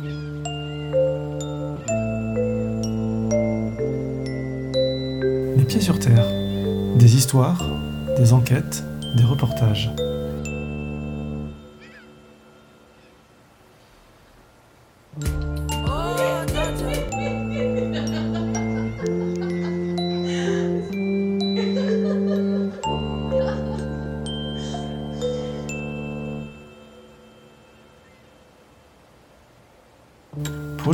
[0.00, 0.06] Les
[5.66, 6.24] pieds sur terre,
[6.96, 7.64] des histoires,
[8.16, 8.84] des enquêtes,
[9.16, 9.90] des reportages.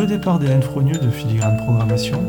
[0.05, 2.21] Le départ d'Hélène Frogneux de Filigrane Programmation,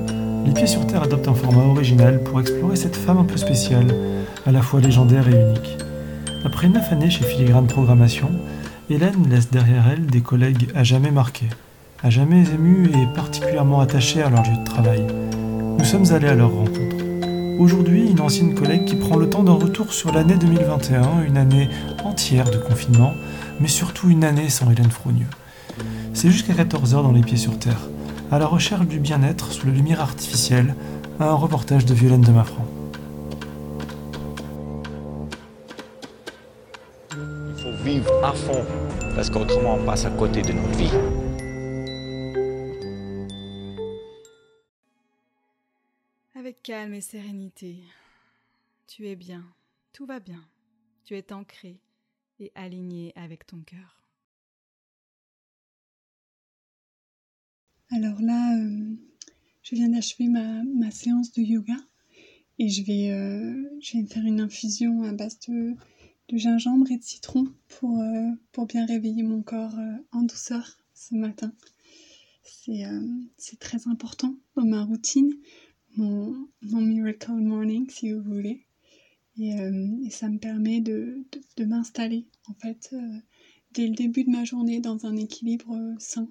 [0.46, 3.94] Les Pieds sur Terre adoptent un format original pour explorer cette femme un peu spéciale,
[4.46, 5.78] à la fois légendaire et unique.
[6.46, 8.32] Après neuf années chez Filigrane Programmation,
[8.90, 11.50] Hélène laisse derrière elle des collègues à jamais marqués,
[12.02, 15.06] à jamais émus et particulièrement attachés à leur lieu de travail.
[15.78, 16.96] Nous sommes allés à leur rencontre.
[17.60, 21.68] Aujourd'hui, une ancienne collègue qui prend le temps d'un retour sur l'année 2021, une année
[22.06, 23.12] entière de confinement,
[23.60, 25.28] mais surtout une année sans Hélène Frogneux.
[26.14, 27.90] C'est jusqu'à 14h dans Les Pieds sur Terre,
[28.32, 30.76] à la recherche du bien-être sous la lumière artificielle,
[31.20, 32.66] un reportage de Violaine de Maffran.
[37.12, 38.66] Il faut vivre à fond,
[39.16, 40.92] parce qu'autrement on passe à côté de notre vie.
[46.36, 47.78] Avec calme et sérénité,
[48.88, 49.44] tu es bien,
[49.94, 50.44] tout va bien,
[51.04, 51.80] tu es ancré
[52.40, 54.05] et aligné avec ton cœur.
[57.92, 58.96] Alors là, euh,
[59.62, 61.78] je viens d'achever ma, séance de yoga
[62.58, 65.76] et je vais, euh, faire une infusion à base de,
[66.34, 69.78] gingembre et de citron pour, euh, bien réveiller mon corps
[70.12, 71.54] en douceur ce matin.
[72.44, 75.32] C'est très important dans ma routine,
[75.96, 78.66] mon, miracle morning si vous voulez.
[79.38, 79.54] Et,
[80.10, 81.24] ça me permet de,
[81.60, 82.96] m'installer en fait
[83.74, 86.28] dès le début de ma journée dans un équilibre sain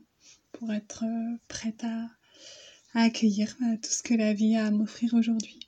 [0.55, 1.05] pour être
[1.49, 2.11] prête à,
[2.95, 5.59] accueillir tout ce que la vie a à m'offrir aujourd'hui.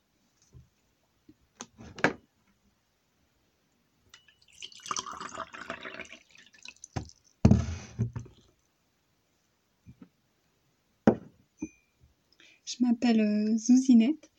[12.65, 14.31] Je m'appelle Zouzinette,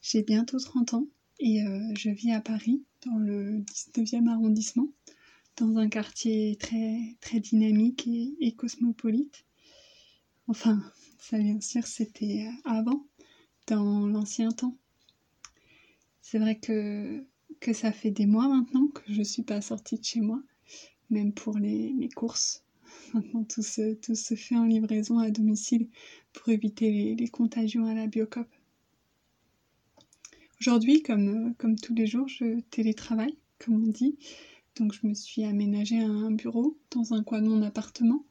[0.00, 1.06] j'ai bientôt 30 ans
[1.38, 4.88] et euh, je vis à Paris dans le 19e arrondissement,
[5.58, 8.08] dans un quartier très, très dynamique
[8.40, 9.44] et cosmopolite.
[10.48, 10.82] Enfin,
[11.18, 13.06] ça bien sûr, c'était avant,
[13.68, 14.76] dans l'ancien temps.
[16.20, 17.24] C'est vrai que,
[17.72, 20.42] ça fait des mois maintenant que je ne suis pas sortie de chez moi,
[21.10, 22.64] même pour les, courses.
[23.14, 25.88] Maintenant, tout se, fait en livraison à domicile
[26.32, 28.48] pour éviter les, contagions à la biocop.
[30.60, 34.16] Aujourd'hui, comme, comme tous les jours, je télétravaille, comme on dit.
[34.76, 38.24] Donc, je me suis aménagé un bureau dans un coin de mon appartement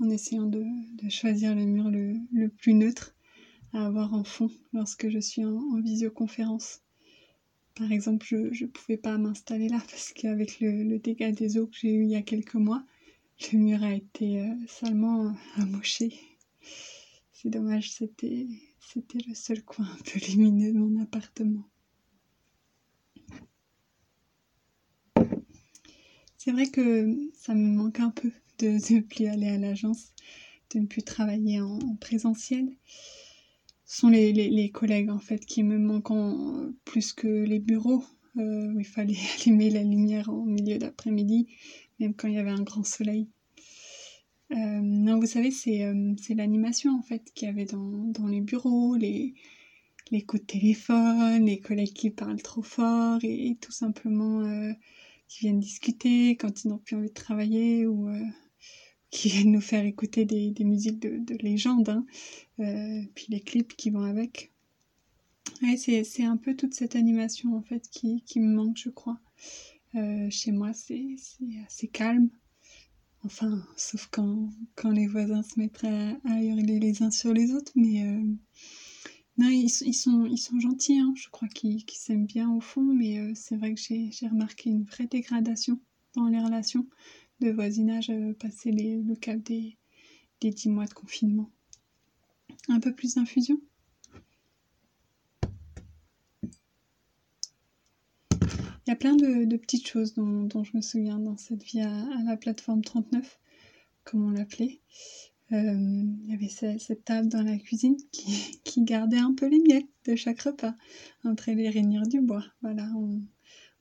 [0.00, 0.64] en essayant de,
[1.08, 3.14] choisir le mur le, plus neutre
[3.72, 6.80] à avoir en fond lorsque je suis en, en visioconférence.
[7.74, 11.66] Par exemple, je ne pouvais pas m'installer là parce qu'avec le, le, dégât des eaux
[11.66, 12.84] que j'ai eu il y a quelques mois,
[13.52, 16.12] le mur a été euh, salement amoché.
[17.32, 18.46] C'est dommage, c'était
[19.26, 21.68] le seul coin un peu lumineux de mon appartement.
[26.48, 30.14] C'est vrai que ça me manque un peu de ne plus aller à l'agence,
[30.72, 32.74] de ne plus travailler en, en présentiel.
[33.84, 38.02] Ce sont les, les, collègues en fait qui me manquent en, plus que les bureaux
[38.38, 41.48] euh, où il fallait allumer la lumière en milieu d'après-midi,
[42.00, 43.28] même quand il y avait un grand soleil.
[44.52, 48.40] Euh, non, vous savez, c'est euh, l'animation en fait qu'il y avait dans, dans les
[48.40, 49.34] bureaux, les,
[50.10, 54.72] les coups de téléphone, les collègues qui parlent trop fort et, et tout simplement euh,
[55.28, 58.24] qui viennent discuter quand ils n'ont plus envie de travailler ou euh,
[59.10, 62.04] qui viennent nous faire écouter des, des musiques de, de légende, hein,
[62.60, 64.52] euh, puis les clips qui vont avec.
[65.62, 69.18] Ouais, c'est un peu toute cette animation en fait qui, qui me manque, je crois.
[69.94, 71.16] Euh, chez moi, c'est
[71.66, 72.28] assez calme.
[73.24, 77.52] Enfin, sauf quand, quand les voisins se mettraient à, à, hurler les uns sur les
[77.52, 78.04] autres, mais
[79.38, 81.12] non, ils, sont, ils sont gentils, hein.
[81.16, 84.68] je crois qu'ils qu s'aiment bien au fond, mais euh, c'est vrai que j'ai remarqué
[84.68, 85.80] une vraie dégradation
[86.16, 86.86] dans les relations
[87.40, 89.76] de voisinage euh, passé le cap des,
[90.40, 91.50] des 10 mois de confinement.
[92.68, 93.60] Un peu plus d'infusion?
[98.32, 102.22] Il y a plein de, petites choses dont, je me souviens dans cette vie à
[102.24, 103.38] la plateforme 39,
[104.02, 104.80] comme on l'appelait.
[105.52, 107.96] Euh, il y avait cette, table dans la cuisine
[108.64, 110.74] qui, gardait un peu les miettes de chaque repas
[111.24, 112.44] entre les rainières du bois.
[112.62, 113.22] Voilà, on,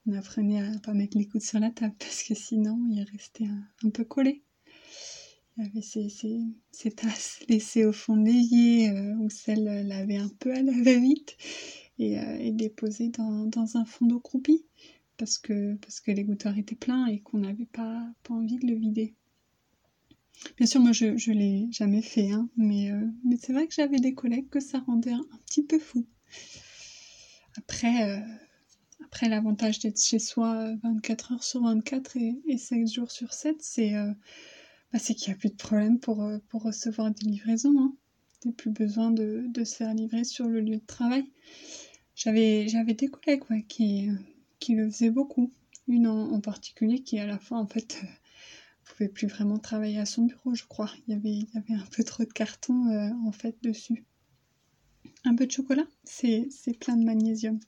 [0.08, 3.46] on apprenait à pas mettre les coudes sur la table parce que sinon il restait
[3.46, 4.44] un, un peu collé.
[5.58, 10.54] il y avait ces, tasses laissées au fond de l'évier où celle l'avait un peu
[10.54, 11.36] à la va-vite
[12.00, 14.66] et, déposées dans, un fond d'eau croupie
[15.18, 18.76] parce que, parce que l'égoutteur était plein et qu'on n'avait pas, pas envie de le
[18.76, 19.16] vider.
[20.58, 23.74] Bien sûr, moi, je ne l'ai jamais fait, hein, mais, euh, mais c'est vrai que
[23.74, 26.06] j'avais des collègues que ça rendait un, petit peu fou.
[27.58, 28.20] Après, euh,
[29.06, 33.58] après l'avantage d'être chez soi 24 heures sur 24 et, et 7 jours sur 7,
[33.62, 34.12] c'est euh,
[34.94, 37.96] bah, qu'il n'y a plus de problème pour, pour recevoir des livraisons.
[38.44, 41.26] Il n'y a plus besoin de, de, se faire livrer sur le lieu de travail.
[42.16, 44.10] J'avais des collègues qui,
[44.60, 45.52] qui le faisaient beaucoup.
[45.88, 48.02] Une en, en, particulier qui, à la fin, en fait
[48.88, 50.92] pouvait plus vraiment travailler à son bureau, je crois.
[51.08, 54.06] Il y avait, il y avait un peu trop de carton euh, en fait dessus.
[55.26, 56.50] Un peu de chocolat, c'est
[56.80, 57.60] plein de magnésium.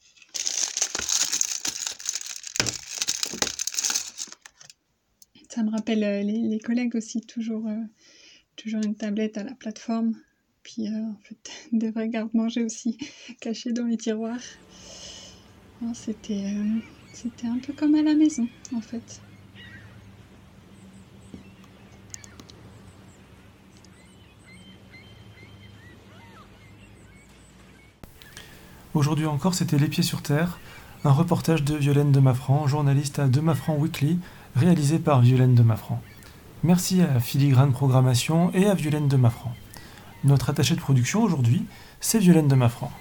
[5.50, 7.84] Ça me rappelle euh, les, collègues aussi, toujours, euh,
[8.56, 10.16] toujours une tablette à la plateforme.
[10.64, 12.98] Puis en fait, des vrais garde-manger aussi
[13.42, 14.40] cachés dans les tiroirs.
[15.94, 16.54] C'était
[17.14, 19.22] c'était un peu comme à la maison en fait.
[29.00, 30.60] Aujourd'hui encore, c'était Les Pieds sur Terre,
[31.06, 34.20] un reportage de Violaine de Maffran, journaliste à De Maffran Weekly,
[34.58, 36.02] réalisé par Violaine de Maffran.
[36.64, 39.56] Merci à Filigrane Programmation et à Violaine de Maffran.
[40.26, 41.66] Notre attaché de production aujourd'hui,
[42.02, 42.92] c'est Violaine de Maffran.